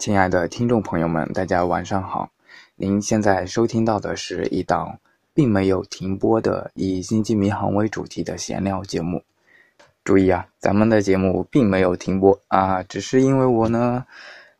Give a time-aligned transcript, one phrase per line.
[0.00, 2.30] 亲爱的听众朋友们，大家晚上好。
[2.74, 4.98] 您现在收听到的是一档
[5.34, 9.22] 并没有停播的以星际迷航为主题的闲聊节目。
[10.02, 14.06] 注意啊，咱们的节目并没有停播啊，只是因为我呢，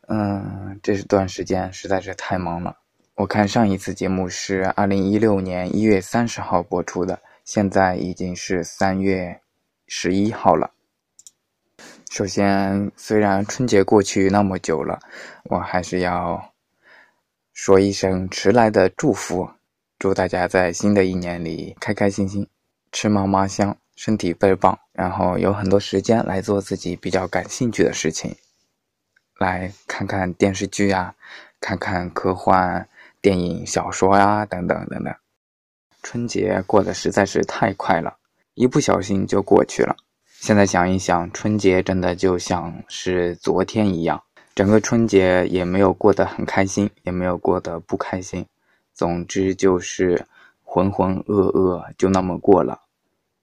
[0.09, 2.77] 嗯，这段时间实在是太忙了。
[3.15, 9.41] 我看上一次节目是二零一六年一月三十号播出的，现在已经是三月
[9.87, 10.71] 十一号了。
[12.11, 14.99] 首先，虽然春节过去那么久了，
[15.45, 16.53] 我还是要
[17.53, 19.49] 说一声迟来的祝福，
[19.97, 22.49] 祝大家在新的一年里开开心心，
[22.91, 28.35] 吃嘛嘛香，身体倍儿棒，然后有很多时间来做自己比较感兴趣的事情，
[29.39, 31.15] 来看看电视剧啊，
[31.61, 32.89] 看看科幻
[33.21, 35.15] 电影、小说呀，等等等等。
[36.03, 38.17] 春节过得实在是太快了，
[38.55, 39.95] 一不小心就过去了。
[40.41, 44.23] 现在想一想，春节真的就像是昨天一样，
[44.55, 48.47] 整个春节也没有过得很开心，也没有过得不开心，
[48.95, 50.25] 总之就是
[50.65, 52.81] 浑浑噩噩就那么过了。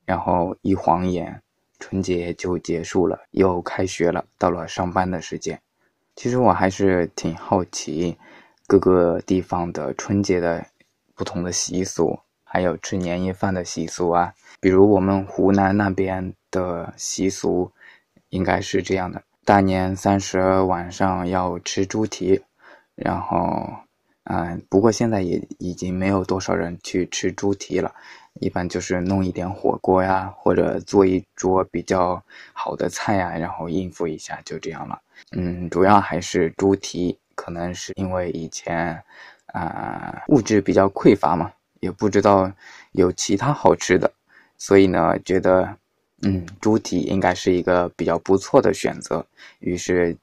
[0.05, 1.39] 然后一晃眼，
[1.79, 5.61] 春节就结束了，又开学了，到了上班的时间。
[6.15, 8.17] 其实我还是挺好奇
[8.65, 10.65] 各个地方的春节的
[11.13, 14.33] 不同的习俗，还有吃年夜饭的习俗啊。
[14.59, 16.33] 比如我们湖南那边。
[16.51, 17.71] 的习俗
[18.29, 22.41] 应该是这样的：大年三十晚上要吃猪蹄，
[22.95, 23.65] 然后，
[24.25, 27.93] 嗯，不过现在也已经没有多少人去吃猪蹄了，
[28.41, 35.01] 一般就是弄一点火锅呀，或者做一桌比较好的菜呀，然后应付一下，就这样了。
[35.31, 39.01] 嗯，主要还是猪蹄，可能是因为以前
[39.47, 42.51] 啊物质比较匮乏嘛，也不知道
[42.91, 44.11] 有其他好吃的，
[44.57, 45.77] 所以呢，觉得。
[46.23, 49.25] 嗯，猪蹄应该是一个比较不错的选择，
[49.59, 50.17] 于是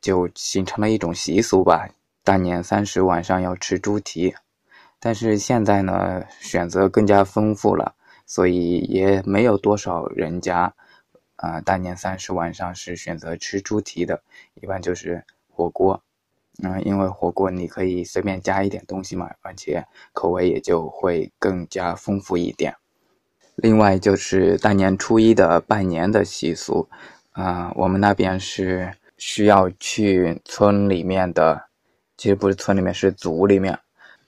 [0.00, 1.88] 就形成了一种习俗吧。
[2.22, 4.34] 大年三十晚上要吃猪蹄，
[5.00, 7.94] 但是现在呢，选择更加丰富了，
[8.26, 10.74] 所以也没有多少人家
[11.36, 14.22] 啊，大年三十晚上是选择吃猪蹄的，
[14.60, 16.02] 一般就是火锅。
[16.62, 22.74] 嗯，因为火锅你可以随便加一点东西嘛，而且口味也就会更加丰富一点。
[23.60, 26.88] 另外就是大年初一的拜年的习俗，
[27.32, 31.60] 啊，我们那边是需要去村里面的，
[32.16, 33.76] 其实不是村里面，是组里面，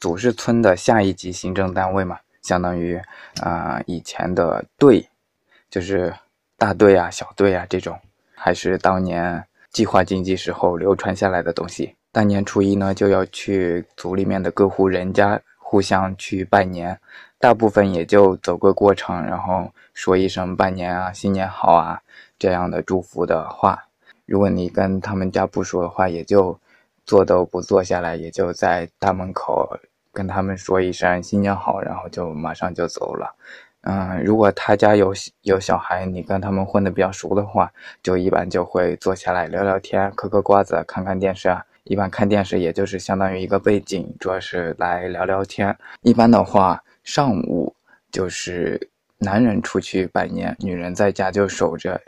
[0.00, 3.00] 组是村的下一级行政单位嘛，相当于
[3.40, 5.08] 啊以前的队，
[5.70, 6.12] 就是
[6.58, 7.96] 大队啊、小队啊这种，
[8.34, 11.94] 还是当年计划经济时候流传下来的东西。
[12.10, 16.98] 大年初一呢，就要去组里面的各户人家互相去拜年。
[17.40, 21.98] 大部分也就走个过程，然后说一声拜年啊、新年好啊
[22.38, 23.82] 这样的祝福的话。
[24.26, 26.60] 如果你跟他们家不熟的话，也就
[27.06, 29.74] 坐都不坐下来，也就在大门口
[30.12, 33.34] 跟他们说一声新年好，然后就马上就走了。
[33.84, 41.64] 嗯，如果他家有有小孩，你跟他们混的比较熟的话，就一般就会坐下来聊聊天、嗑嗑瓜子、看看电视啊。
[41.84, 45.74] 一般看电视也就是相当于一个背景，主要是来聊聊天。
[46.02, 46.84] 一般的话。
[47.02, 47.74] 上午
[48.10, 48.88] 就是
[49.18, 52.00] 男人出去拜年，女人在家就守着，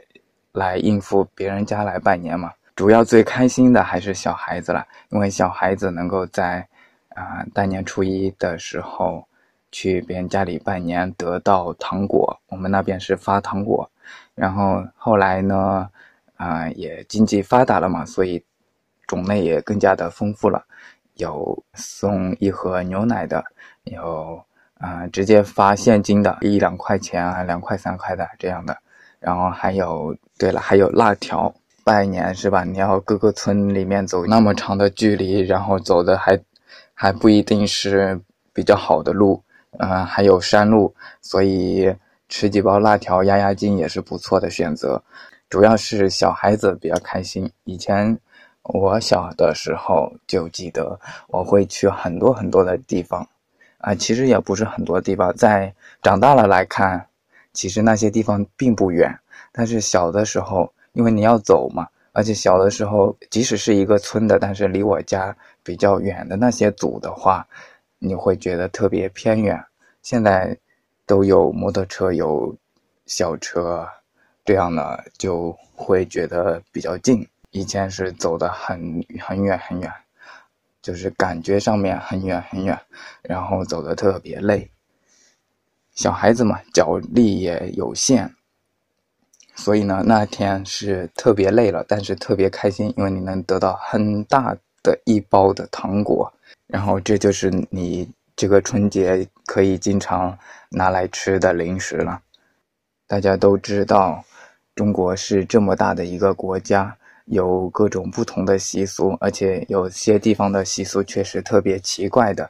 [0.52, 2.52] 来应付别人家来拜年嘛。
[2.74, 6.66] 主要最开心的还是小孩子了，因为小孩子能够在
[7.10, 9.26] 啊大年初一的时候
[9.70, 12.34] 去别人家里拜年，得到糖果。
[12.48, 13.90] 我们那边是发糖果，
[14.34, 15.88] 然后后来呢，
[16.36, 18.42] 啊也经济发达了嘛，所以
[19.06, 20.64] 种类也更加的丰富了，
[21.16, 23.44] 有送一盒牛奶的，
[23.84, 24.42] 有。
[24.82, 28.76] 啊，直接发现金的，一两块钱啊，两块三块的这样的，
[29.20, 31.54] 然后还有，对了，还有辣条，
[31.84, 32.64] 拜年是吧？
[32.64, 36.36] 你要各个村里面走那么长的距离，然后走的还
[36.94, 38.20] 还不一定是
[38.52, 39.40] 比较好的路，
[39.78, 41.94] 嗯，还有山路，所以
[42.28, 45.00] 吃几包辣条压压惊也是不错的选择。
[45.48, 47.48] 主要是小孩子比较开心。
[47.64, 48.18] 以前
[48.64, 50.98] 我小的时候就记得，
[51.28, 53.24] 我会去很多很多的地方。
[53.82, 57.04] 啊，其实也不是很多地方，在长大了来看，
[57.52, 59.12] 其实那些地方并不远。
[59.50, 67.44] 但是小的时候，因为你要走嘛，而且小的时候，即使是一个村的，但是离我家比较远的那些组的话，
[67.98, 69.60] 你会觉得特别偏远。
[70.00, 70.56] 现在
[71.04, 72.56] 都有摩托车，有
[73.06, 73.84] 小车，
[74.44, 77.26] 这样呢就会觉得比较近。
[77.50, 79.92] 以前是走的很很远很远。
[80.82, 82.78] 就是感觉上面很远很远，
[83.22, 84.68] 然后走的特别累。
[85.94, 88.34] 小孩子嘛，脚力也有限，
[89.54, 96.32] 所以呢，那天是特别累了，但是特别开心，因为你能得到很大的一包的糖果，
[96.66, 100.36] 然后这就是你这个春节可以经常
[100.70, 102.22] 拿来吃的零食了。
[103.06, 104.24] 大家都知道，
[104.74, 106.96] 中国是这么大的一个国家，
[107.32, 112.48] 有各种不同的习俗，而且有些地方的习俗确实特别奇怪的。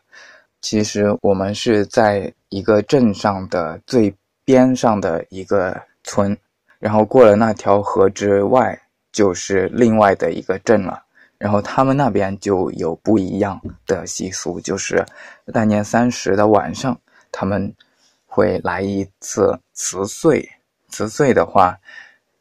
[0.61, 4.13] 其实我们是在一个镇上的最
[4.45, 6.37] 边上的一个村，
[6.81, 8.77] 然后过了那条河之外，
[9.13, 11.01] 就是另外的一个镇了。
[11.39, 15.05] 然后他们那边就有不一样的习俗，就是
[15.53, 16.99] 大年三十的晚上，
[17.31, 17.73] 他们
[18.27, 20.49] 会来一次辞岁。
[20.89, 21.79] 辞岁的话，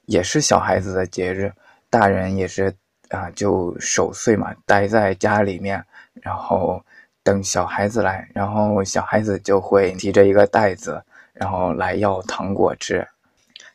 [0.06, 1.52] 也是小孩子的节日，
[1.92, 2.74] 大人也是
[3.10, 6.84] 啊，就守岁嘛，待在家里面，然后
[7.22, 11.00] 等小孩子来，然后小孩子就会提着一个袋子，
[11.34, 13.08] 然后来要糖果吃。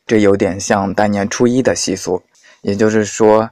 [0.05, 2.21] 这有点像大年初一的习俗，
[2.61, 3.49] 也就是说。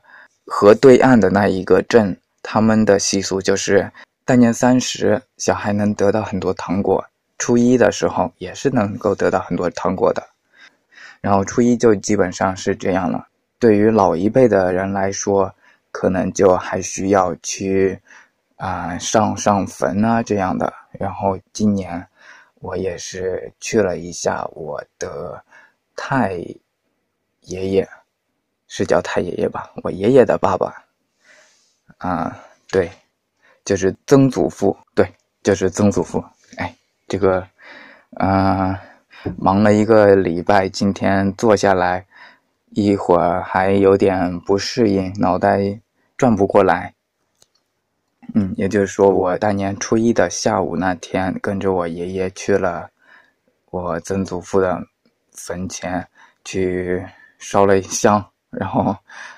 [0.48, 3.92] 河对岸的那一个镇，他们的习俗就是
[4.26, 7.04] 大年三十，小孩能得到很多糖果；
[7.40, 10.22] 初一的时候也是能够得到很多糖果的。
[11.20, 13.28] 然后初一就基本上是这样了。
[13.66, 15.52] 对于老一辈的人来说，
[15.90, 18.00] 可能就还需要去
[18.58, 20.72] 啊上上坟啊这样的。
[20.92, 22.08] 然后今年
[22.62, 25.44] 我也是去了一下我的
[25.96, 26.34] 太
[27.42, 27.90] 爷爷。
[28.68, 30.84] 是叫太爷爷吧，我爷爷的爸爸，
[31.98, 32.92] 啊，对，
[33.64, 35.10] 就是曾祖父，对，
[35.42, 36.24] 就是曾祖父。
[36.58, 36.76] 哎，
[37.08, 37.48] 这个，
[38.20, 38.78] 嗯，
[39.40, 42.06] 忙了一个礼拜，今天坐下来，
[42.76, 45.80] 一会儿还有点不适应，脑袋
[46.18, 46.94] 转不过来。
[48.34, 52.90] 嗯，也就是说，我大年初一的下午那天，跟着我爷爷去了
[53.72, 54.86] 我曾祖父的
[55.32, 56.06] 坟前，
[56.44, 57.02] 去
[57.40, 58.30] 烧了一香。
[58.50, 58.94] 然后，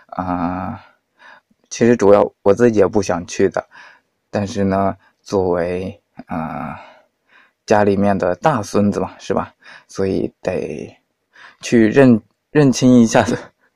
[0.07, 0.83] 啊，
[1.69, 3.63] 其实主要我自己也不想去的，
[4.31, 6.79] 但是呢，作为啊
[7.67, 9.53] 家里面的大孙子嘛，是吧？
[9.87, 10.91] 所以得
[11.61, 12.19] 去认
[12.57, 13.23] 认清一下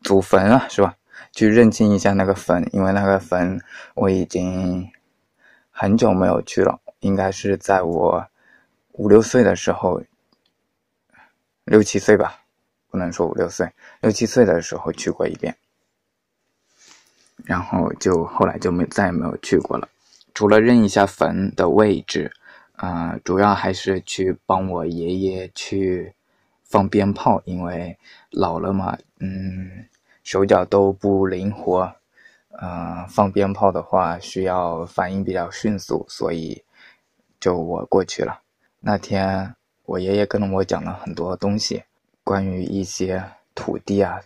[0.02, 0.96] 祖坟啊，是吧？
[1.32, 3.62] 去认清一下那个坟，因为那个坟
[3.94, 4.90] 我已经
[5.70, 8.26] 很久没有去了，应该是在我
[8.94, 10.02] 五六岁的时候，
[11.66, 12.40] 六七岁吧。
[12.90, 15.56] 不能说五六岁，六七岁的时候去过一遍，
[17.46, 19.88] 然后就后来就没再也没有去过了。
[20.34, 22.32] 除了认一下坟的位置，
[22.78, 26.14] 啊，主要还是去帮我爷爷去
[26.72, 27.98] 放鞭炮，因为
[28.32, 29.86] 老了嘛，嗯，
[30.24, 31.94] 手脚都不灵活，
[32.52, 36.64] 呃，放鞭炮的话需要反应比较迅速，所以
[37.42, 38.40] 就我过去了。
[38.80, 39.54] 那天
[39.84, 41.84] 我爷爷跟我讲了很多东西。
[42.24, 43.22] 关于一些
[43.56, 44.22] 土地啊、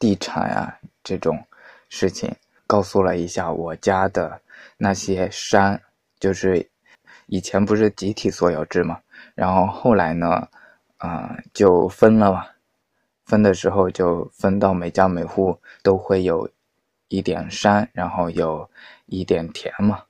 [0.00, 1.38] 地产啊这种
[1.88, 2.28] 事情，
[2.66, 4.42] 告诉了一下我家的
[4.76, 5.80] 那些山，
[6.18, 6.68] 就是
[7.26, 9.00] 以前不是集体所有制嘛，
[9.36, 10.48] 然后后来呢，
[11.00, 12.46] 啊就分了嘛，
[13.24, 16.48] 分的时候就分到每家每户都会有
[17.08, 18.68] 一点山，然后有
[19.06, 20.02] 一点田嘛，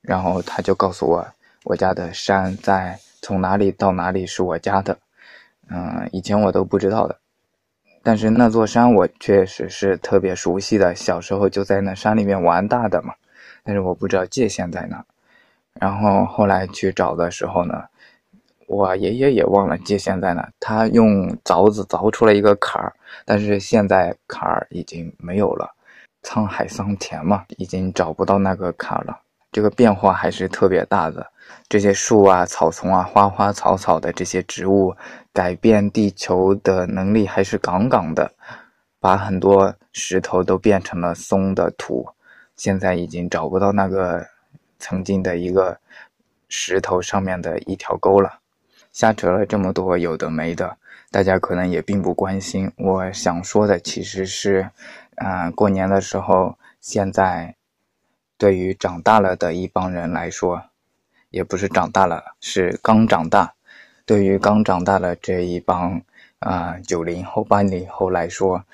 [0.00, 1.26] 然后他就告诉我，
[1.64, 4.98] 我家的山在从哪里到哪里是我家的。
[5.68, 7.18] 嗯，以前我都不知道的，
[8.02, 13.14] 但是那座山我确实是特别熟悉的，小时候就在那山里面玩大的嘛。
[13.62, 15.04] 但是我不知道界限在哪，
[15.74, 17.84] 然后后来去找的时候呢，
[18.68, 22.92] 我爷爷也忘了界限在哪，他用凿子凿出了一个坎儿，
[23.24, 25.74] 但是现在坎儿已经没有了，
[26.22, 29.18] 沧海桑田嘛，已经找不到那个坎儿了，
[29.50, 31.26] 这个变化还是特别大的。
[31.66, 34.94] 这些树啊、草丛啊、花花草草的这些植物，
[35.32, 38.30] 改变地球的能力还是杠杠的，
[39.00, 42.06] 把很多石头都变成了松的土。
[42.54, 44.26] 现在已经找不到那个
[44.78, 45.78] 曾经的一个
[46.50, 48.40] 石头上面的一条沟了。
[48.98, 50.76] 瞎扯了这么多有的没的，
[51.12, 52.72] 大家可能也并不关心。
[52.76, 54.68] 我想说的其实是，
[55.14, 57.54] 嗯，过年的时候，现在
[58.36, 60.60] 对于长大了的一帮人来说。
[61.30, 63.54] 也不是长大了，是刚长大。
[64.04, 66.02] 对于刚长大的这一帮
[66.40, 68.64] 啊九零后、八零后来说，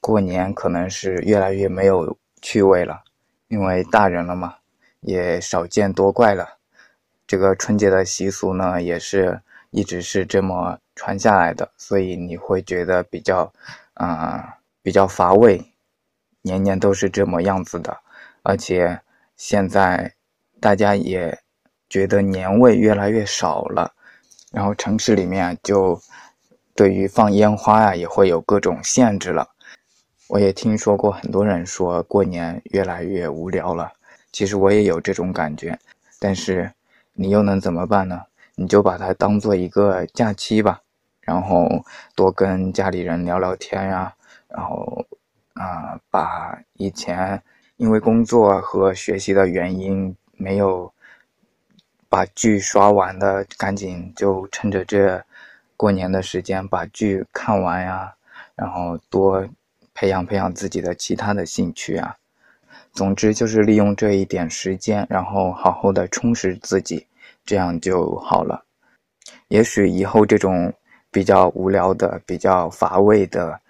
[0.00, 3.04] 过年可能是越来越没有趣味了，
[3.46, 4.56] 因为大人了嘛，
[5.02, 6.56] 也少见多怪了。
[7.28, 9.40] 这个春节的习俗呢，也是
[9.72, 13.52] 一直是这么传下来的，所以你会觉得比较
[13.94, 15.72] 啊比较乏味，
[16.42, 17.98] 年年都是这么样子的，
[18.44, 19.00] 而且
[19.36, 20.14] 现在
[20.60, 21.36] 大家也。
[21.92, 23.92] 觉得年味越来越少了，
[24.50, 26.00] 然后城市里面就
[26.74, 29.46] 对于放烟花呀也会有各种限制了。
[30.28, 33.92] 我也听说过很多人说过年越来越无聊了，
[34.32, 35.78] 其实我也有这种感觉，
[36.18, 36.72] 但是
[37.12, 38.22] 你又能怎么办呢？
[38.54, 40.80] 你就把它当做一个假期吧，
[41.20, 41.68] 然后
[42.14, 44.14] 多跟家里人聊聊天呀，
[44.48, 45.06] 然后
[45.54, 47.42] 啊，把以前
[47.76, 50.92] 因为工作和学习的原因没有
[52.08, 55.24] 把剧刷完的，赶紧就趁着这
[55.76, 58.14] 过年的时间把剧看完呀，
[58.54, 59.48] 然后多
[59.94, 62.16] 培养培养自己的其他的兴趣啊。
[62.92, 67.06] 总之就是利用这一点时间，然后好好的充实自己，
[67.44, 68.64] 这样就好了。
[69.48, 70.72] 也许以后这种
[71.10, 73.60] 比较无聊的、比较乏味的，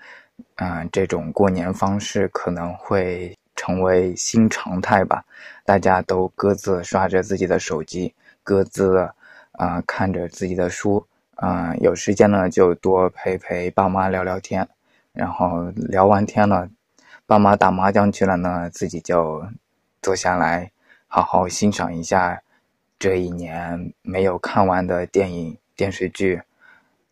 [0.56, 5.24] 嗯，这种过年方式可能会成为新常态吧。
[5.64, 9.08] 大家都各自刷着自己的手机，各自
[9.52, 11.04] 啊看着自己的书，
[11.36, 14.66] 嗯，有时间呢就多陪陪爸妈聊聊天，
[15.12, 16.68] 然后聊完天了。
[17.26, 19.44] 爸妈打麻将去了呢，自己就
[20.00, 20.70] 坐下来
[21.06, 22.40] 好好欣赏一下
[23.02, 26.40] 这一年没有看完的电影、电视剧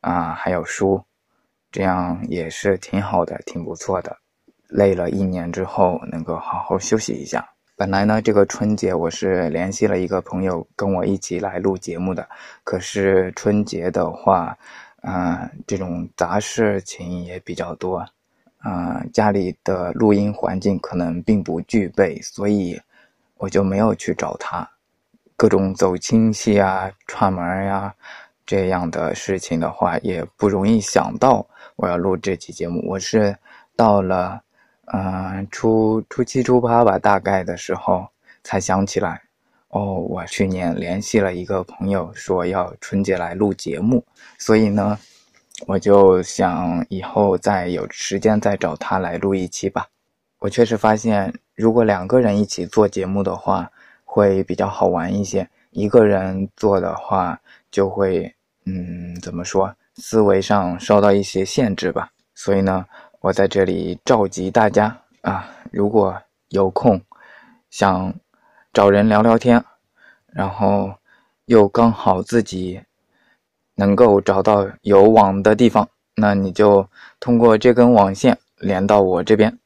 [0.01, 1.03] 啊，还有书，
[1.73, 4.17] 这样也是挺好的，挺不错的。
[4.69, 7.45] 累了一年之后，能够好好休息一下。
[7.75, 12.29] 本来呢，这个春节我是联系了一个朋友跟我一起来录节目的，
[12.63, 14.57] 可是春节的话，
[15.03, 18.07] 嗯，这种杂事情也比较多。
[18.59, 22.81] 啊，家里的录音环境可能并不具备，所以
[23.39, 24.71] 我就没有去找他。
[25.41, 27.95] 各种走亲戚啊、串门呀
[28.45, 32.85] 这样的事情的话，也不容易想到我要录这期节目。
[32.87, 33.35] 我是
[33.75, 34.39] 到了
[34.93, 38.07] 嗯初初七、初八吧，大概的时候
[38.45, 39.23] 才想起来，
[39.71, 44.05] 哦，我去年联系了一个朋友，说要春节来录节目，
[44.37, 44.99] 所以呢。
[45.67, 49.87] 我就想以后再有时间再找他来录一期吧。
[50.39, 53.71] 我确实发现，如果两个人一起做节目的话，
[54.13, 55.49] 会比较好玩一些。
[55.71, 57.41] 一个人做的话，
[57.71, 58.35] 就会，
[58.67, 62.11] 嗯，怎么说，思维上受到一些限制吧。
[62.35, 62.85] 所以呢，
[63.21, 67.01] 我在这里召集大家啊，如果有空，
[67.71, 68.13] 想
[68.73, 69.65] 找人聊聊天，
[70.27, 70.93] 然后
[71.45, 72.81] 又刚好自己。
[73.77, 76.87] 能够找到有网的地方，那你就
[77.19, 79.59] 通过这根网线连到我这边，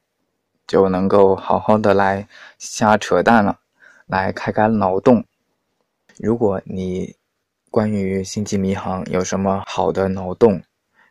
[0.69, 3.59] 就能够好好的来瞎扯淡了，
[4.07, 5.25] 来开开脑洞。
[6.19, 7.17] 如果你
[7.71, 10.63] 关于星际迷航有什么好的脑洞，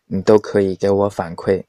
[0.06, 1.64] 你都可以给我反馈，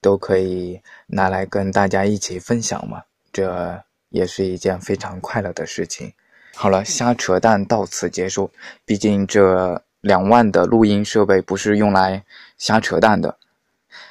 [0.00, 3.02] 都可以拿来跟大家一起分享嘛，
[3.32, 6.12] 这也是一件非常快乐的事情。
[6.54, 8.50] 好了，瞎扯淡到此结束，
[8.84, 9.82] 毕竟这。
[10.02, 12.22] 两万的录音设备不是用来
[12.58, 13.38] 瞎扯淡的。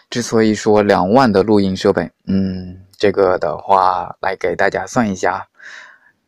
[0.09, 5.47] 之所以说两万的录音设备，嗯，这个的话来给大家算一下：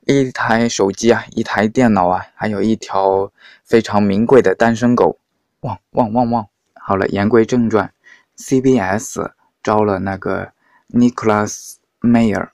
[0.08, 3.32] 一台手机啊，一台电脑啊，还有一条
[3.64, 5.20] 非常名贵的单身狗。
[5.62, 6.48] 汪汪汪汪！
[6.76, 7.92] 好了，言归正传
[8.38, 10.52] ，CBS 招了那个
[10.90, 12.50] Nicholas Mayer，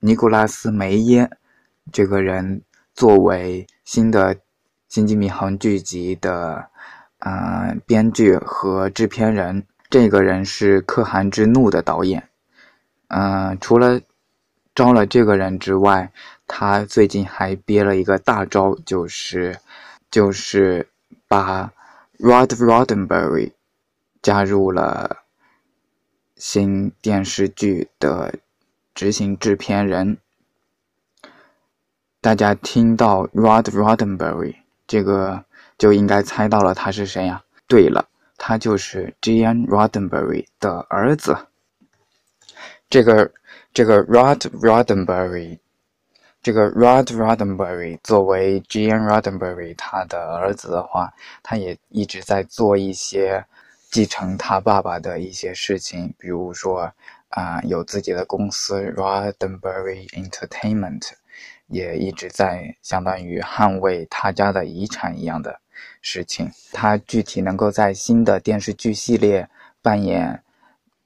[0.00, 1.30] 尼古拉斯梅耶
[1.92, 2.62] 这个人
[2.94, 4.36] 作为新的。
[4.88, 6.68] 《星际迷航》剧集的，
[7.18, 12.28] 嗯，编剧和制片人，这个人是《可汗之怒》的导演。
[13.08, 14.00] 嗯，除了
[14.76, 16.12] 招了这个人之外，
[16.46, 19.58] 他最近还憋了一个大招，就是
[20.10, 20.88] 就是
[21.26, 21.72] 把
[22.18, 23.52] Rod Roddenberry
[24.20, 25.24] 加入了
[26.36, 28.34] 新电视剧的
[28.94, 30.18] 执行制片人。
[32.20, 34.56] 大家听到 Rod Roddenberry。
[34.86, 35.44] 这个
[35.78, 37.42] 就应该猜到了他是谁呀？
[37.66, 38.06] 对了，
[38.36, 41.36] 他就是 Gene Roddenberry 的儿子。
[42.88, 43.32] 这个
[43.76, 45.58] 这个 Rod Roddenberry，
[46.42, 53.44] 这个 Rod Roddenberry 作为 Gene Roddenberry 他的儿子的话，他也一直在做一些
[53.90, 56.90] 继承他爸爸的一些事情，比如说
[57.28, 61.10] 啊，有自己的公司 Roddenberry Entertainment。
[61.66, 65.60] 也一直在相当于捍卫他家的遗产一样的
[66.00, 66.50] 事情。
[66.72, 69.46] 他具体能够在新的电视剧系列
[69.82, 70.42] 扮演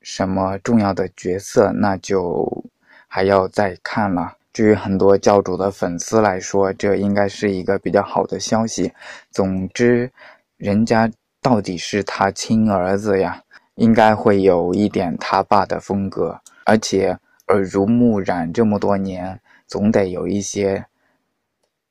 [0.00, 2.64] 什么重要的角色，那就
[3.07, 4.37] 还要再看了。
[4.52, 8.92] 至于很多教主的粉丝来说，这应该是一个比较好的消息。
[9.30, 10.11] 总之，
[10.57, 13.42] 人家到底是他亲儿子呀，
[13.76, 17.16] 应该会有一点他爸的风格，而且
[17.47, 19.40] 耳濡目染这么多年。
[19.66, 20.85] 总得有一些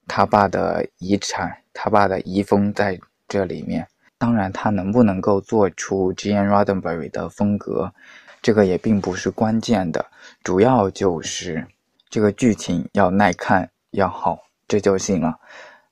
[0.05, 3.87] 他爸的遗产，他爸的遗风在这里面。
[4.19, 7.93] 当然，他能不能够做出 Gene Roddenberry 的风格，
[8.41, 10.05] 这个也并不是关键的。
[10.43, 11.65] 主要就是
[12.09, 15.39] 这个剧情要耐看，要好，这就行了。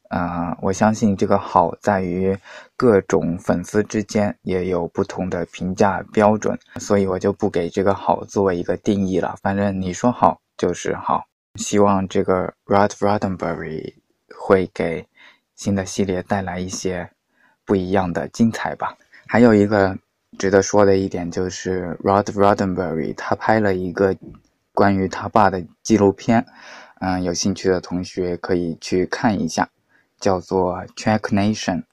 [0.10, 2.38] 啊，我相信这个好在于
[2.76, 9.36] 各种粉丝之间也有不同的评价标准，所以我就不给这个好作为一个定义了。
[9.42, 11.26] 反正你说好就是好。
[11.56, 13.96] 希望这个 Rod Roddenberry
[14.38, 15.08] 会给
[15.56, 17.10] 新的系列带来一些
[17.68, 18.98] 不一样的精彩吧。
[19.28, 19.96] 还有一个
[20.40, 24.16] 值得说的一点就是 Rod Roddenberry 他拍了一个
[24.74, 26.44] 关于他爸的纪录片，
[27.02, 29.70] 嗯，有兴趣的同学可以去看一下。
[30.20, 31.84] 叫做 Track Nation。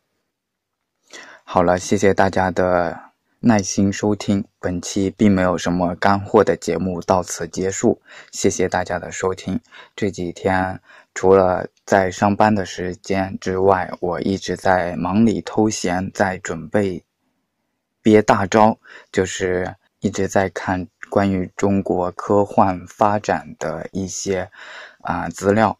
[1.44, 2.98] 好了，谢谢大家的
[3.40, 8.00] 耐心收听，本期并没有什么干货的节目到此结束，
[8.32, 9.60] 谢谢大家的收听。
[9.94, 10.80] 这几天
[11.12, 17.04] 除了在上班的时间之外，我一直在忙里偷闲，在准备
[18.00, 18.78] 憋大招，
[19.12, 24.50] 就是一直在看关于中国科幻发展的一些
[25.02, 25.78] 啊资料。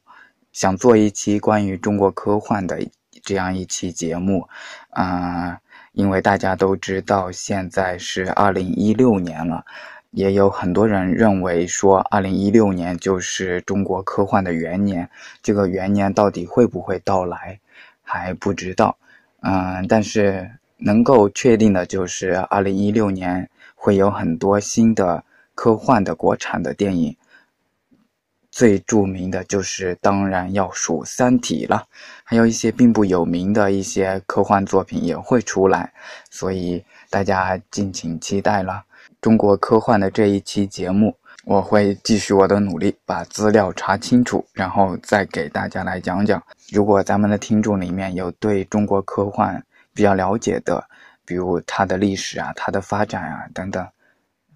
[0.52, 2.78] 想做一期关于中国科幻的
[3.22, 4.48] 这样一期节目，
[4.90, 5.58] 啊，
[5.92, 9.64] 因为大家都知道现在是二零一六年了，
[10.14, 15.10] 也有很多人认为说二零一六年就是中国科幻的元年，
[15.42, 17.58] 这个元年到底会不会到来
[18.00, 18.96] 还不知道，
[19.40, 25.24] 嗯，但是能够确定的就是二零一六年会有很多新的
[25.56, 27.16] 科幻的国产的电影。
[28.52, 31.88] 最著名的就是当然要数《三体》了，
[32.22, 35.92] 还有一些并不有名的一些科幻作品也会出来，
[36.30, 38.84] 所以大家敬请期待了。
[39.24, 41.16] 中国科幻的这一期节目，
[41.46, 46.44] 我会继续我的努力，把资料查清楚，然后再给大家来讲讲。
[46.70, 49.64] 如果咱们的听众里面有对中国科幻
[49.94, 50.86] 比较了解的，
[51.24, 53.88] 比如它的历史啊、它的发展啊等等，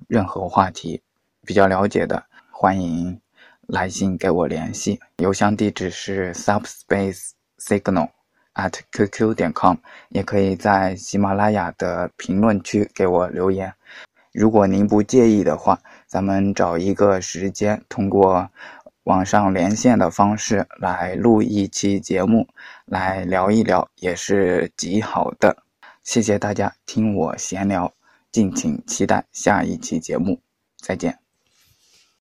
[0.07, 1.01] 任何话题
[1.47, 3.19] 比较了解的，欢迎。
[3.69, 8.11] 来信给我联系，邮箱地址是 subspacesignal
[8.53, 9.77] at qq 点 com，
[10.11, 13.73] 也可以在喜马拉雅的评论区给我留言。
[14.33, 18.49] 如果您不介意的话，咱们找一个时间，通过
[19.05, 22.47] 网上连线的方式来录一期节目，
[22.85, 25.57] 来聊一聊，也是极好的。
[26.05, 27.93] 谢谢大家听我闲聊，
[28.31, 30.41] 敬请期待下一期节目，
[30.81, 31.28] 再见。